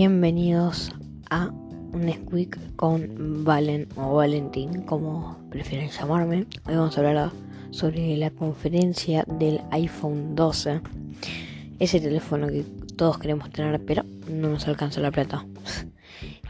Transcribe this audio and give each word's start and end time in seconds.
Bienvenidos 0.00 0.92
a 1.28 1.46
un 1.48 2.08
Squeak 2.08 2.76
con 2.76 3.42
Valen 3.42 3.88
o 3.96 4.14
Valentín, 4.14 4.82
como 4.82 5.36
prefieren 5.50 5.90
llamarme. 5.90 6.46
Hoy 6.66 6.76
vamos 6.76 6.96
a 6.96 7.00
hablar 7.00 7.32
sobre 7.72 8.16
la 8.16 8.30
conferencia 8.30 9.24
del 9.26 9.60
iPhone 9.72 10.36
12. 10.36 10.82
Ese 11.80 11.98
teléfono 11.98 12.46
que 12.46 12.62
todos 12.96 13.18
queremos 13.18 13.50
tener, 13.50 13.84
pero 13.84 14.04
no 14.30 14.50
nos 14.50 14.68
alcanza 14.68 15.00
la 15.00 15.10
plata. 15.10 15.44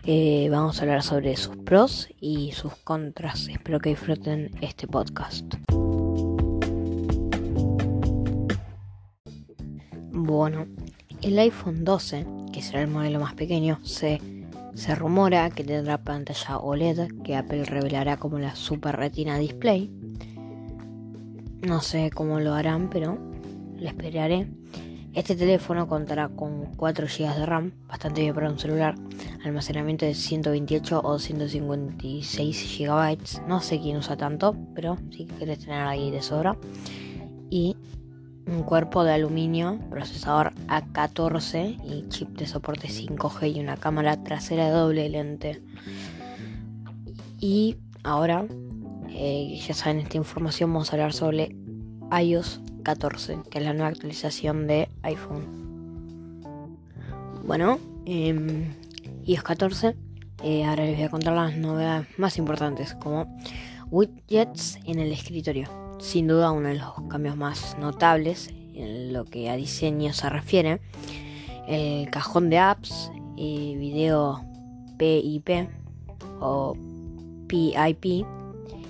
Eh, 0.05 0.49
vamos 0.51 0.79
a 0.79 0.83
hablar 0.83 1.03
sobre 1.03 1.37
sus 1.37 1.57
pros 1.57 2.09
y 2.19 2.53
sus 2.53 2.75
contras. 2.77 3.49
Espero 3.49 3.79
que 3.79 3.91
disfruten 3.91 4.51
este 4.63 4.87
podcast. 4.87 5.45
Bueno, 10.13 10.67
el 11.21 11.39
iPhone 11.39 11.85
12, 11.85 12.25
que 12.51 12.63
será 12.63 12.83
el 12.83 12.89
modelo 12.89 13.21
más 13.21 13.35
pequeño, 13.35 13.79
se, 13.83 14.21
se 14.75 14.95
rumora 14.95 15.51
que 15.51 15.65
tendrá 15.65 15.99
pantalla 15.99 16.59
OLED 16.59 17.23
que 17.23 17.37
Apple 17.37 17.65
revelará 17.65 18.17
como 18.17 18.39
la 18.39 18.55
Super 18.55 18.97
Retina 18.97 19.39
Display. 19.39 19.91
No 21.63 21.81
sé 21.81 22.11
cómo 22.11 22.41
lo 22.41 22.55
harán, 22.55 22.89
pero 22.89 23.19
lo 23.77 23.89
esperaré. 23.89 24.49
Este 25.15 25.35
teléfono 25.35 25.89
contará 25.89 26.29
con 26.29 26.67
4 26.77 27.07
GB 27.07 27.35
de 27.35 27.47
RAM, 27.47 27.73
bastante 27.89 28.21
bien 28.21 28.35
para 28.35 28.51
un 28.51 28.59
celular, 28.59 28.95
almacenamiento 29.45 30.07
de 30.07 30.15
128 30.15 31.01
o 31.03 31.19
156 31.19 32.79
GB, 32.79 33.49
no 33.49 33.61
sé 33.61 33.81
quién 33.81 33.97
usa 33.97 34.17
tanto, 34.17 34.55
pero 34.75 34.97
si 35.11 35.27
quieres 35.27 35.61
tener 35.61 35.81
ahí 35.87 36.11
de 36.11 36.23
sobra, 36.23 36.57
y 37.51 37.77
un 38.49 38.63
cuerpo 38.63 39.05
de 39.05 39.13
aluminio, 39.13 39.79
procesador 39.91 40.53
A14 40.69 41.79
y 41.85 42.09
chip 42.09 42.31
de 42.31 42.47
soporte 42.47 42.89
5G 42.89 43.55
y 43.55 43.61
una 43.61 43.77
cámara 43.77 44.23
trasera 44.23 44.67
de 44.67 44.71
doble 44.71 45.09
lente. 45.09 45.63
Y 47.39 47.77
ahora, 48.03 48.47
eh, 49.11 49.61
ya 49.67 49.75
saben 49.75 50.01
esta 50.01 50.17
información, 50.17 50.73
vamos 50.73 50.91
a 50.91 50.97
hablar 50.97 51.13
sobre 51.13 51.55
iOS 52.11 52.61
14, 52.83 53.41
que 53.51 53.59
es 53.59 53.65
la 53.65 53.75
nueva 53.75 53.89
actualización 53.89 54.67
de 54.67 54.89
iPhone. 55.03 55.69
Bueno, 57.45 57.79
eh, 58.07 58.67
iOS 59.25 59.43
14, 59.43 59.95
eh, 60.43 60.65
ahora 60.65 60.85
les 60.85 60.97
voy 60.97 61.05
a 61.05 61.11
contar 61.11 61.35
las 61.35 61.57
novedades 61.57 62.07
más 62.19 62.39
importantes, 62.39 62.95
como 62.95 63.27
widgets 63.91 64.79
en 64.85 64.99
el 64.99 65.13
escritorio. 65.13 65.69
Sin 65.99 66.29
duda 66.29 66.53
uno 66.53 66.69
de 66.69 66.77
los 66.77 66.93
cambios 67.09 67.37
más 67.37 67.77
notables 67.79 68.51
en 68.75 69.13
lo 69.13 69.25
que 69.25 69.51
a 69.51 69.57
diseño 69.57 70.13
se 70.13 70.29
refiere. 70.29 70.81
El 71.67 72.09
cajón 72.11 72.49
de 72.51 72.59
apps, 72.59 73.11
y 73.39 73.77
video 73.77 74.45
PIP 74.99 75.69
o 76.41 76.77
PIP. 77.47 78.27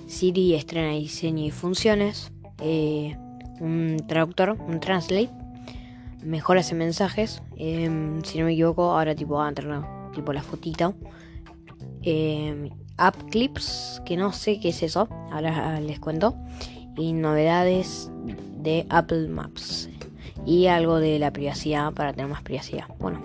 Siri 0.06 0.54
estrena 0.54 0.92
diseño 0.92 1.44
y 1.44 1.50
funciones. 1.50 2.32
Eh, 2.62 3.14
un 3.60 3.98
traductor, 4.08 4.56
un 4.66 4.80
translate, 4.80 5.30
mejoras 6.24 6.72
en 6.72 6.78
mensajes. 6.78 7.42
Em, 7.56 8.22
si 8.24 8.38
no 8.38 8.46
me 8.46 8.52
equivoco, 8.52 8.90
ahora 8.90 9.14
tipo 9.14 9.34
va 9.34 9.46
a 9.46 9.48
entrar 9.50 10.10
tipo 10.12 10.32
la 10.32 10.42
fotita. 10.42 10.94
Eh, 12.02 12.70
app 12.98 13.16
clips, 13.30 14.02
que 14.04 14.16
no 14.16 14.32
sé 14.32 14.60
qué 14.60 14.70
es 14.70 14.82
eso, 14.82 15.08
ahora 15.32 15.80
les 15.80 15.98
cuento. 15.98 16.36
Y 16.96 17.12
novedades 17.12 18.10
de 18.60 18.86
Apple 18.90 19.28
Maps. 19.28 19.88
Y 20.44 20.66
algo 20.66 20.98
de 20.98 21.18
la 21.18 21.32
privacidad 21.32 21.92
para 21.92 22.12
tener 22.12 22.30
más 22.30 22.42
privacidad. 22.42 22.86
Bueno, 22.98 23.22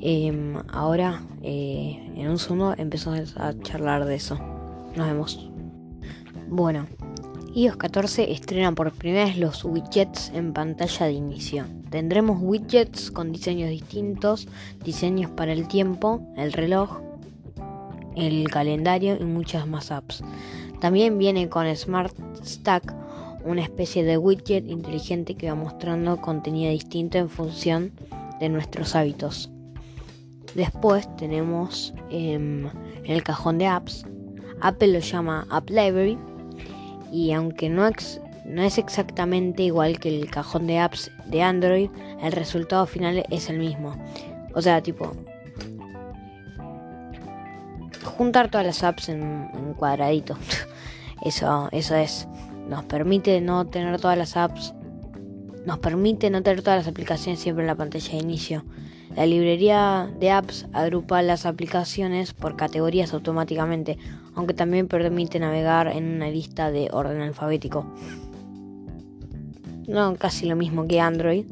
em, 0.00 0.54
ahora 0.70 1.22
eh, 1.42 2.12
en 2.14 2.28
un 2.28 2.38
segundo 2.38 2.74
empezamos 2.76 3.36
a 3.36 3.58
charlar 3.60 4.04
de 4.04 4.14
eso. 4.14 4.38
Nos 4.94 5.06
vemos. 5.06 5.50
Bueno, 6.48 6.86
iOS 7.54 7.76
14 7.76 8.30
estrena 8.32 8.72
por 8.72 8.92
primera 8.92 9.24
vez 9.24 9.38
los 9.38 9.64
widgets 9.64 10.30
en 10.34 10.52
pantalla 10.52 11.06
de 11.06 11.12
inicio. 11.12 11.64
Tendremos 11.90 12.38
widgets 12.40 13.10
con 13.10 13.32
diseños 13.32 13.70
distintos, 13.70 14.48
diseños 14.84 15.30
para 15.30 15.52
el 15.52 15.66
tiempo, 15.66 16.20
el 16.36 16.52
reloj, 16.52 17.00
el 18.18 18.50
calendario 18.50 19.16
y 19.18 19.24
muchas 19.24 19.66
más 19.66 19.90
apps. 19.90 20.22
También 20.80 21.18
viene 21.18 21.48
con 21.48 21.74
Smart 21.74 22.14
Stack, 22.44 22.94
una 23.44 23.62
especie 23.62 24.04
de 24.04 24.18
widget 24.18 24.66
inteligente 24.66 25.34
que 25.34 25.48
va 25.48 25.54
mostrando 25.54 26.20
contenido 26.20 26.70
distinto 26.70 27.18
en 27.18 27.28
función 27.28 27.92
de 28.40 28.48
nuestros 28.48 28.94
hábitos. 28.94 29.50
Después 30.54 31.08
tenemos 31.16 31.94
em, 32.10 32.68
el 33.04 33.22
cajón 33.22 33.58
de 33.58 33.66
apps, 33.66 34.04
Apple 34.60 34.88
lo 34.88 34.98
llama 34.98 35.46
App 35.50 35.70
Library 35.70 36.18
y 37.12 37.32
aunque 37.32 37.68
no, 37.68 37.88
no 38.44 38.62
es 38.62 38.78
exactamente 38.78 39.62
igual 39.62 39.98
que 39.98 40.08
el 40.08 40.30
cajón 40.30 40.66
de 40.66 40.78
apps 40.78 41.10
de 41.26 41.42
Android, 41.42 41.90
el 42.22 42.32
resultado 42.32 42.86
final 42.86 43.24
es 43.30 43.48
el 43.48 43.58
mismo. 43.58 43.96
O 44.54 44.62
sea, 44.62 44.82
tipo, 44.82 45.12
juntar 48.18 48.50
todas 48.50 48.66
las 48.66 48.82
apps 48.82 49.08
en 49.08 49.22
un 49.22 49.74
cuadradito. 49.74 50.36
Eso, 51.24 51.68
eso 51.72 51.96
es. 51.96 52.28
Nos 52.68 52.84
permite 52.84 53.40
no 53.40 53.66
tener 53.66 54.00
todas 54.00 54.16
las 54.16 54.36
apps. 54.36 54.72
Nos 55.66 55.80
permite 55.80 56.30
no 56.30 56.42
tener 56.44 56.62
todas 56.62 56.78
las 56.78 56.86
aplicaciones 56.86 57.40
siempre 57.40 57.64
en 57.64 57.66
la 57.66 57.74
pantalla 57.74 58.12
de 58.12 58.18
inicio. 58.18 58.64
La 59.16 59.26
librería 59.26 60.08
de 60.20 60.30
apps 60.30 60.66
agrupa 60.72 61.20
las 61.22 61.44
aplicaciones 61.44 62.34
por 62.34 62.54
categorías 62.54 63.12
automáticamente, 63.14 63.98
aunque 64.36 64.54
también 64.54 64.86
permite 64.86 65.40
navegar 65.40 65.88
en 65.88 66.04
una 66.14 66.28
lista 66.28 66.70
de 66.70 66.88
orden 66.92 67.20
alfabético. 67.20 67.84
No 69.88 70.14
casi 70.14 70.46
lo 70.46 70.54
mismo 70.54 70.86
que 70.86 71.00
Android, 71.00 71.46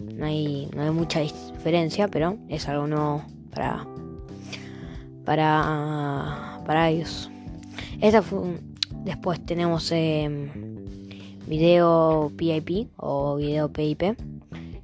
no 0.00 0.26
hay, 0.26 0.68
no 0.74 0.82
hay 0.82 0.90
mucha 0.90 1.20
diferencia, 1.20 2.08
pero 2.08 2.38
es 2.48 2.68
algo 2.68 2.88
nuevo 2.88 3.22
para, 3.54 3.86
para, 5.24 6.60
para 6.66 6.90
ellos. 6.90 7.30
Esta 8.00 8.22
después 9.04 9.44
tenemos 9.44 9.90
em, 9.92 10.50
video 11.46 12.32
PIP 12.36 12.88
o 12.96 13.36
video 13.36 13.72
PIP 13.72 14.16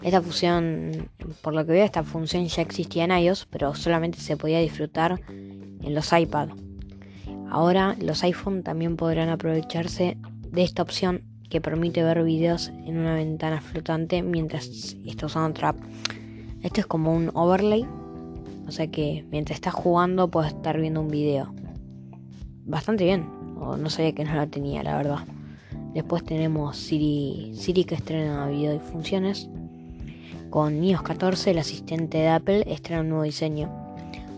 esta 0.02 0.22
función, 0.22 1.10
por 1.42 1.54
lo 1.54 1.66
que 1.66 1.72
veo, 1.72 1.84
esta 1.84 2.04
función 2.04 2.46
ya 2.46 2.62
existía 2.62 3.04
en 3.04 3.10
iOS, 3.10 3.46
pero 3.50 3.74
solamente 3.74 4.20
se 4.20 4.36
podía 4.36 4.60
disfrutar 4.60 5.20
en 5.28 5.94
los 5.94 6.12
iPad. 6.12 6.50
Ahora 7.50 7.96
los 8.00 8.22
iPhone 8.22 8.62
también 8.62 8.96
podrán 8.96 9.28
aprovecharse 9.28 10.16
de 10.52 10.62
esta 10.62 10.82
opción 10.82 11.22
que 11.50 11.60
permite 11.60 12.04
ver 12.04 12.22
videos 12.22 12.68
en 12.68 12.98
una 12.98 13.14
ventana 13.14 13.60
flotante 13.60 14.22
mientras 14.22 14.96
está 15.04 15.26
usando 15.26 15.58
Trap. 15.58 15.76
Esto 16.62 16.80
es 16.80 16.86
como 16.86 17.12
un 17.12 17.30
overlay, 17.34 17.84
o 18.68 18.70
sea 18.70 18.86
que 18.88 19.24
mientras 19.30 19.56
estás 19.56 19.74
jugando 19.74 20.30
puedes 20.30 20.52
estar 20.52 20.78
viendo 20.78 21.00
un 21.00 21.08
video. 21.08 21.52
Bastante 22.64 23.04
bien, 23.04 23.26
no 23.56 23.90
sabía 23.90 24.12
que 24.12 24.24
no 24.24 24.34
la 24.34 24.46
tenía, 24.46 24.82
la 24.82 24.96
verdad. 24.96 25.20
Después 25.94 26.22
tenemos 26.22 26.76
Siri, 26.76 27.52
Siri 27.54 27.84
que 27.84 27.94
estrena 27.94 28.46
video 28.46 28.74
y 28.74 28.78
funciones. 28.78 29.48
Con 30.50 30.84
iOS 30.84 31.02
14 31.02 31.50
el 31.50 31.58
asistente 31.58 32.18
de 32.18 32.28
Apple 32.28 32.64
estrena 32.66 33.00
un 33.00 33.08
nuevo 33.08 33.24
diseño. 33.24 33.70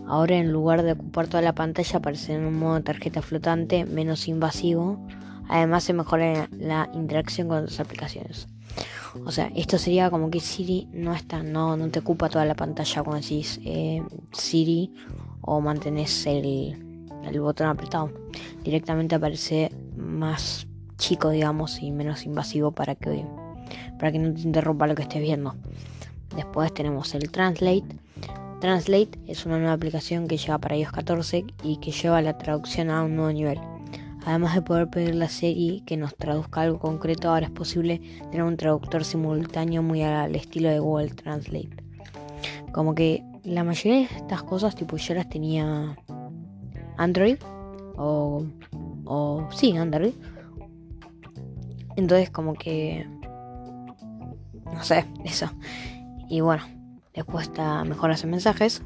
Ahora 0.07 0.37
en 0.37 0.51
lugar 0.51 0.83
de 0.83 0.93
ocupar 0.93 1.27
toda 1.27 1.41
la 1.41 1.53
pantalla 1.53 1.99
aparece 1.99 2.33
en 2.33 2.45
un 2.45 2.57
modo 2.57 2.81
tarjeta 2.81 3.21
flotante 3.21 3.85
menos 3.85 4.27
invasivo. 4.27 4.97
Además 5.49 5.83
se 5.83 5.93
mejora 5.93 6.47
la 6.57 6.89
interacción 6.93 7.49
con 7.49 7.63
otras 7.63 7.79
aplicaciones. 7.79 8.47
O 9.25 9.31
sea, 9.31 9.51
esto 9.55 9.77
sería 9.77 10.09
como 10.09 10.29
que 10.29 10.39
Siri 10.39 10.87
no 10.93 11.13
está, 11.13 11.43
no, 11.43 11.75
no 11.75 11.89
te 11.89 11.99
ocupa 11.99 12.29
toda 12.29 12.45
la 12.45 12.55
pantalla 12.55 13.03
cuando 13.03 13.21
decís 13.21 13.59
eh, 13.65 14.01
Siri 14.31 14.93
o 15.41 15.59
mantenés 15.59 16.25
el, 16.27 17.05
el 17.23 17.39
botón 17.41 17.67
apretado. 17.67 18.11
Directamente 18.63 19.15
aparece 19.15 19.71
más 19.97 20.67
chico, 20.97 21.29
digamos, 21.29 21.81
y 21.81 21.91
menos 21.91 22.25
invasivo 22.25 22.71
para 22.71 22.95
que, 22.95 23.25
para 23.99 24.11
que 24.11 24.19
no 24.19 24.33
te 24.33 24.41
interrumpa 24.41 24.87
lo 24.87 24.95
que 24.95 25.01
estés 25.01 25.21
viendo. 25.21 25.55
Después 26.35 26.73
tenemos 26.73 27.13
el 27.13 27.29
Translate. 27.31 27.83
Translate 28.61 29.19
es 29.27 29.45
una 29.45 29.57
nueva 29.57 29.73
aplicación 29.73 30.27
que 30.27 30.37
llega 30.37 30.57
para 30.59 30.77
iOS 30.77 30.91
14 30.91 31.45
y 31.63 31.77
que 31.77 31.91
lleva 31.91 32.21
la 32.21 32.37
traducción 32.37 32.89
a 32.91 33.03
un 33.03 33.15
nuevo 33.15 33.31
nivel. 33.33 33.59
Además 34.25 34.55
de 34.55 34.61
poder 34.61 34.89
pedir 34.89 35.15
la 35.15 35.29
serie 35.29 35.83
que 35.85 35.97
nos 35.97 36.15
traduzca 36.15 36.61
algo 36.61 36.79
concreto, 36.79 37.29
ahora 37.29 37.47
es 37.47 37.51
posible 37.51 38.01
tener 38.31 38.43
un 38.43 38.57
traductor 38.57 39.03
simultáneo 39.03 39.81
muy 39.81 40.03
al 40.03 40.35
estilo 40.35 40.69
de 40.69 40.79
Google 40.79 41.09
Translate. 41.09 41.83
Como 42.71 42.93
que 42.93 43.23
la 43.43 43.63
mayoría 43.63 44.07
de 44.07 44.15
estas 44.15 44.43
cosas, 44.43 44.75
tipo, 44.75 44.97
yo 44.97 45.15
las 45.15 45.27
tenía 45.29 45.97
Android 46.97 47.37
o, 47.97 48.45
o 49.05 49.47
sí, 49.51 49.75
Android. 49.75 50.13
Entonces, 51.95 52.29
como 52.29 52.53
que 52.53 53.07
no 54.71 54.83
sé, 54.83 55.05
eso. 55.23 55.49
Y 56.29 56.41
bueno, 56.41 56.63
después 57.13 57.47
está 57.47 57.83
mejoras 57.83 58.23
en 58.23 58.31
mensajes. 58.31 58.81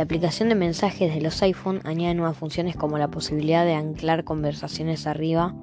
La 0.00 0.04
aplicación 0.04 0.48
de 0.48 0.54
mensajes 0.54 1.14
de 1.14 1.20
los 1.20 1.42
iPhone 1.42 1.82
añade 1.84 2.14
nuevas 2.14 2.38
funciones 2.38 2.74
como 2.74 2.96
la 2.96 3.10
posibilidad 3.10 3.66
de 3.66 3.74
anclar 3.74 4.24
conversaciones 4.24 5.06
arriba 5.06 5.54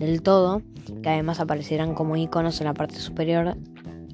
del 0.00 0.22
todo, 0.22 0.60
que 1.04 1.08
además 1.08 1.38
aparecerán 1.38 1.94
como 1.94 2.16
iconos 2.16 2.60
en 2.60 2.66
la 2.66 2.74
parte 2.74 2.96
superior, 2.96 3.56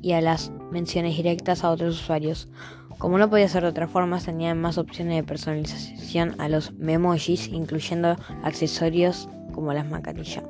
y 0.02 0.12
a 0.12 0.20
las 0.20 0.52
menciones 0.70 1.16
directas 1.16 1.64
a 1.64 1.70
otros 1.70 2.02
usuarios. 2.02 2.50
Como 2.98 3.16
no 3.16 3.30
podía 3.30 3.48
ser 3.48 3.62
de 3.62 3.70
otra 3.70 3.88
forma, 3.88 4.20
se 4.20 4.54
más 4.54 4.76
opciones 4.76 5.16
de 5.16 5.22
personalización 5.22 6.38
a 6.38 6.50
los 6.50 6.74
memojis, 6.74 7.48
incluyendo 7.48 8.18
accesorios 8.42 9.30
como 9.54 9.72
las 9.72 9.88
mascarillas. 9.88 10.44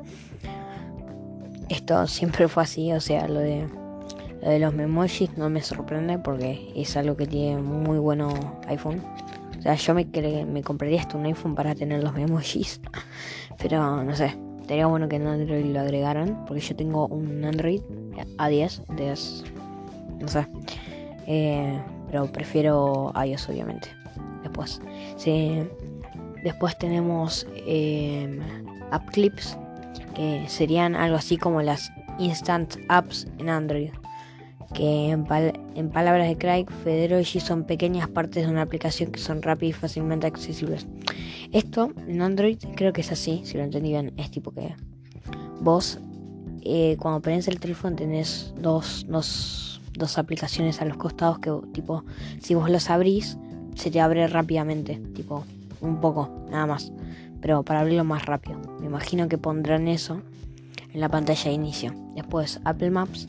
Esto 1.69 2.09
siempre 2.09 2.49
fue 2.49 2.65
así, 2.65 2.93
o 2.93 2.99
sea, 2.99 3.29
lo 3.29 3.39
de, 3.39 3.69
de 4.51 4.59
los 4.59 4.75
memojis 4.75 5.37
no 5.37 5.49
me 5.49 5.63
sorprende 5.63 6.19
porque 6.19 6.73
es 6.75 6.97
algo 6.97 7.17
que 7.17 7.27
tiene 7.27 7.61
muy 7.61 7.99
bueno 7.99 8.61
iPhone. 8.67 9.03
O 9.59 9.63
sea, 9.63 9.75
yo 9.75 9.95
me, 9.95 10.05
me 10.47 10.63
compraría 10.63 11.01
hasta 11.01 11.17
un 11.17 11.27
iPhone 11.27 11.55
para 11.55 11.75
tener 11.75 12.03
los 12.03 12.13
memojis. 12.15 12.81
Pero 13.63 14.03
no 14.03 14.15
sé, 14.17 14.37
sería 14.67 14.87
bueno 14.87 15.09
que 15.09 15.17
en 15.17 15.27
Android 15.27 15.65
lo 15.67 15.81
agregaran. 15.81 16.45
Porque 16.47 16.61
yo 16.61 16.75
tengo 16.75 17.07
un 17.07 17.45
Android 17.45 17.81
A10, 18.39 18.85
de, 18.97 19.15
no 20.21 20.29
sé. 20.29 20.47
Eh, 21.27 21.81
pero 22.11 22.27
prefiero 22.27 23.13
iOS 23.25 23.49
obviamente. 23.49 23.89
Después, 24.43 24.81
sí, 25.17 25.63
después 26.43 26.77
tenemos 26.77 27.47
eh, 27.55 28.41
App 28.91 29.09
Clips, 29.11 29.57
que 30.15 30.45
serían 30.49 30.97
algo 30.97 31.17
así 31.17 31.37
como 31.37 31.63
las 31.63 31.93
Instant 32.19 32.77
Apps 32.89 33.27
en 33.39 33.49
Android. 33.49 33.91
Que 34.75 35.11
en, 35.11 35.91
palabras 35.91 36.29
de 36.29 36.39
Craig, 36.39 36.67
Federoji 36.83 37.41
son 37.41 37.65
pequeñas 37.65 38.09
partes 38.09 38.47
de 38.47 38.51
una 38.51 38.63
aplicación 38.63 39.13
que 39.13 39.21
son 39.21 39.43
rápidas 39.43 39.77
y 39.77 39.81
fácilmente 39.81 40.27
accesibles. 40.27 40.87
Esto 41.53 41.93
en 42.09 42.23
Android 42.23 42.59
creo 42.75 42.93
que 42.93 43.03
es 43.03 43.13
así, 43.13 43.43
si 43.45 43.59
lo 43.59 43.65
entendí 43.65 43.91
bien. 43.91 44.13
Es 44.17 44.31
tipo 44.31 44.53
que 44.53 44.75
vos, 45.61 45.99
eh, 46.63 46.97
cuando 46.99 47.21
prendes 47.21 47.49
el 47.49 47.61
teléfono, 47.61 47.97
tenés 47.97 48.55
dos, 48.59 49.05
dos, 49.09 49.83
dos 49.93 50.19
aplicaciones 50.19 50.81
a 50.81 50.87
los 50.87 50.97
costados 50.97 51.39
que, 51.39 51.53
tipo, 51.73 52.05
si 52.41 52.55
vos 52.55 52.71
las 52.71 52.89
abrís, 52.89 53.37
se 53.75 53.91
te 53.91 54.01
abre 54.01 54.27
rápidamente, 54.27 54.97
tipo, 55.15 55.45
un 55.81 56.01
poco, 56.01 56.31
nada 56.51 56.67
más 56.67 56.93
pero 57.43 57.65
para 57.65 57.81
abrirlo 57.81 58.05
más 58.05 58.25
rápido. 58.25 58.59
Me 58.81 58.87
imagino 58.87 59.29
que 59.29 59.37
pondrán 59.37 59.89
eso 59.89 60.23
en 60.95 61.01
la 61.01 61.11
pantalla 61.11 61.51
de 61.51 61.53
inicio. 61.53 61.93
Después, 62.15 62.61
Apple 62.65 62.91
Maps. 62.91 63.29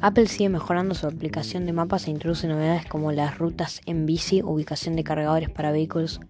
Apple 0.00 0.26
sigue 0.26 0.48
mejorando 0.48 0.94
su 0.94 1.06
aplicación 1.06 1.66
de 1.66 1.72
mapas 1.72 2.06
e 2.06 2.10
introduce 2.10 2.46
novedades 2.46 2.86
como 2.86 3.12
las 3.12 3.38
rutas 3.38 3.80
en 3.86 4.06
bici, 4.06 4.42
ubicación 4.42 4.96
de 4.96 5.04
cargadores 5.04 5.50
para 5.50 5.72
vehículos, 5.72 6.20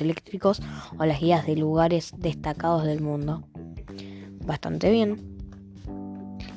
eléctricos 0.00 0.62
o 0.98 1.04
las 1.04 1.20
guías 1.20 1.46
de 1.46 1.56
lugares 1.56 2.14
destacados 2.16 2.84
del 2.84 3.00
mundo. 3.00 3.44
Bastante 4.44 4.90
bien. 4.90 5.36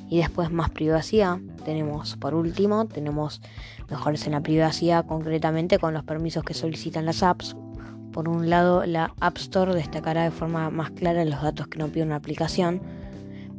Y 0.10 0.18
después 0.18 0.52
más 0.52 0.72
privacidad. 0.72 1.38
Tenemos, 1.66 2.18
por 2.18 2.34
último, 2.34 2.88
tenemos 2.88 3.42
mejores 3.90 4.26
en 4.26 4.32
la 4.32 4.42
privacidad, 4.42 5.06
concretamente 5.06 5.78
con 5.78 5.94
los 5.94 6.04
permisos 6.04 6.44
que 6.44 6.56
solicitan 6.56 7.06
las 7.06 7.22
apps, 7.22 7.56
por 8.12 8.28
un 8.28 8.50
lado, 8.50 8.86
la 8.86 9.14
App 9.20 9.38
Store 9.38 9.74
destacará 9.74 10.24
de 10.24 10.32
forma 10.32 10.70
más 10.72 10.92
clara 10.92 11.24
los 11.26 11.42
datos 11.42 11.68
que 11.68 11.78
nos 11.78 11.92
pide 11.92 12.04
una 12.04 12.16
aplicación, 12.16 12.82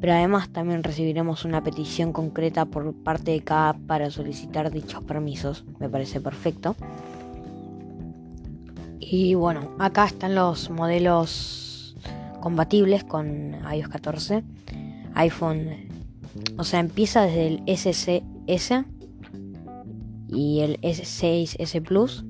pero 0.00 0.14
además 0.14 0.48
también 0.48 0.82
recibiremos 0.82 1.44
una 1.44 1.62
petición 1.62 2.12
concreta 2.12 2.64
por 2.64 2.94
parte 2.94 3.32
de 3.32 3.42
cada 3.42 3.74
para 3.74 4.10
solicitar 4.10 4.70
dichos 4.70 5.02
permisos. 5.04 5.64
Me 5.78 5.88
parece 5.88 6.20
perfecto. 6.20 6.74
Y 8.98 9.34
bueno, 9.34 9.74
acá 9.78 10.06
están 10.06 10.34
los 10.34 10.70
modelos 10.70 11.96
compatibles 12.40 13.04
con 13.04 13.56
iOS 13.72 13.88
14. 13.88 14.44
iPhone, 15.14 15.88
o 16.56 16.64
sea, 16.64 16.80
empieza 16.80 17.22
desde 17.22 17.46
el 17.48 17.62
SCS 17.66 18.84
y 20.28 20.60
el 20.60 20.80
S6S 20.80 21.82
Plus 21.82 22.24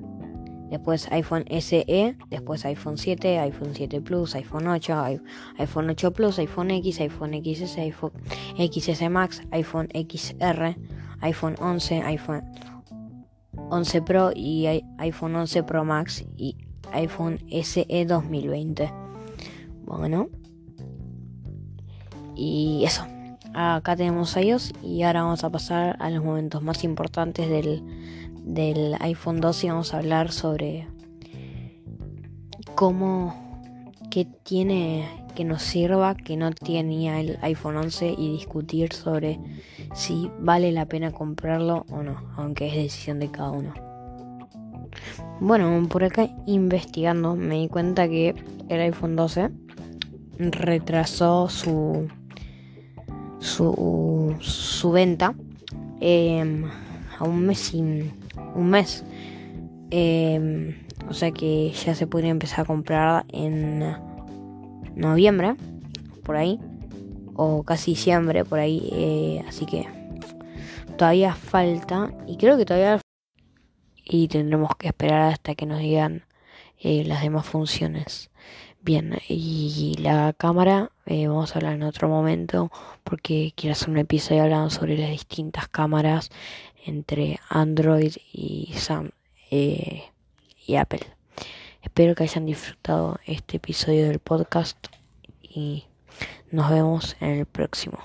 después 0.71 1.11
iPhone 1.11 1.45
SE, 1.59 2.15
después 2.29 2.65
iPhone 2.65 2.97
7, 2.97 3.39
iPhone 3.39 3.75
7 3.75 4.01
Plus, 4.01 4.33
iPhone 4.35 4.67
8, 4.67 5.19
iPhone 5.59 5.89
8 5.89 6.11
Plus, 6.13 6.39
iPhone 6.39 6.71
X, 6.71 7.01
iPhone 7.01 7.33
XS, 7.33 7.77
iPhone 7.77 8.13
XS 8.57 9.09
Max, 9.09 9.43
iPhone 9.51 9.89
XR, 9.93 10.75
iPhone 11.21 11.55
11, 11.59 12.01
iPhone 12.03 12.43
11 13.69 14.01
Pro 14.01 14.31
y 14.33 14.83
iPhone 14.97 15.35
11 15.35 15.63
Pro 15.63 15.83
Max 15.83 16.25
y 16.37 16.55
iPhone 16.93 17.39
SE 17.63 18.05
2020. 18.05 18.91
Bueno. 19.85 20.29
Y 22.35 22.83
eso. 22.85 23.05
Acá 23.53 23.97
tenemos 23.97 24.37
iOS 24.37 24.73
y 24.81 25.03
ahora 25.03 25.23
vamos 25.23 25.43
a 25.43 25.49
pasar 25.49 25.97
a 25.99 26.09
los 26.09 26.23
momentos 26.23 26.63
más 26.63 26.85
importantes 26.85 27.49
del 27.49 27.83
del 28.43 28.95
iPhone 28.99 29.41
12 29.41 29.69
vamos 29.69 29.93
a 29.93 29.99
hablar 29.99 30.31
sobre 30.31 30.87
cómo 32.75 33.35
que 34.09 34.25
tiene 34.25 35.07
que 35.35 35.45
nos 35.45 35.61
sirva 35.61 36.15
que 36.15 36.35
no 36.35 36.51
tenía 36.51 37.19
el 37.19 37.37
iPhone 37.41 37.77
11 37.77 38.15
y 38.17 38.33
discutir 38.33 38.91
sobre 38.91 39.39
si 39.93 40.29
vale 40.39 40.71
la 40.71 40.85
pena 40.85 41.11
comprarlo 41.11 41.85
o 41.89 42.03
no, 42.03 42.21
aunque 42.35 42.67
es 42.67 42.75
decisión 42.75 43.19
de 43.19 43.31
cada 43.31 43.51
uno. 43.51 43.73
Bueno, 45.39 45.87
por 45.87 46.03
acá 46.03 46.29
investigando 46.45 47.35
me 47.35 47.55
di 47.55 47.69
cuenta 47.69 48.09
que 48.09 48.35
el 48.67 48.81
iPhone 48.81 49.15
12 49.15 49.49
retrasó 50.37 51.47
su 51.47 52.07
su, 53.41 54.35
su 54.39 54.91
venta 54.91 55.33
em, 55.99 56.65
a 57.17 57.23
un 57.23 57.45
mes 57.45 57.59
sin 57.59 58.20
un 58.55 58.69
mes. 58.69 59.03
Em, 59.89 60.75
o 61.09 61.13
sea 61.13 61.31
que 61.31 61.71
ya 61.71 61.95
se 61.95 62.07
podría 62.07 62.31
empezar 62.31 62.61
a 62.61 62.65
comprar 62.65 63.25
en 63.29 63.83
noviembre, 64.95 65.55
por 66.23 66.35
ahí. 66.35 66.59
O 67.33 67.63
casi 67.63 67.91
diciembre, 67.91 68.45
por 68.45 68.59
ahí. 68.59 68.89
Eh, 68.91 69.43
así 69.47 69.65
que 69.65 69.87
todavía 70.97 71.33
falta. 71.33 72.13
Y 72.27 72.37
creo 72.37 72.57
que 72.57 72.65
todavía... 72.65 72.99
Y 74.03 74.27
tendremos 74.27 74.75
que 74.75 74.87
esperar 74.87 75.31
hasta 75.31 75.55
que 75.55 75.65
nos 75.65 75.79
digan 75.79 76.23
eh, 76.79 77.03
las 77.05 77.21
demás 77.21 77.45
funciones. 77.45 78.31
Bien, 78.83 79.19
y 79.29 79.95
la 79.99 80.33
cámara 80.33 80.91
eh, 81.05 81.27
vamos 81.27 81.55
a 81.55 81.59
hablar 81.59 81.73
en 81.73 81.83
otro 81.83 82.09
momento 82.09 82.71
porque 83.03 83.53
quiero 83.55 83.73
hacer 83.73 83.91
un 83.91 83.99
episodio 83.99 84.41
hablando 84.41 84.71
sobre 84.71 84.97
las 84.97 85.11
distintas 85.11 85.67
cámaras 85.67 86.31
entre 86.85 87.39
Android 87.49 88.13
y, 88.31 88.73
Sam, 88.75 89.11
eh, 89.49 90.03
y 90.65 90.75
Apple. 90.75 91.01
Espero 91.81 92.15
que 92.15 92.23
hayan 92.23 92.45
disfrutado 92.45 93.19
este 93.25 93.57
episodio 93.57 94.07
del 94.07 94.19
podcast 94.19 94.87
y 95.41 95.85
nos 96.51 96.69
vemos 96.69 97.15
en 97.19 97.31
el 97.31 97.45
próximo. 97.45 97.99